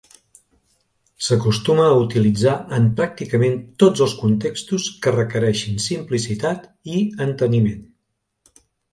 [1.25, 7.85] S'acostuma a utilitzar en pràcticament tots els contextos que requereixin simplicitat i enteniment.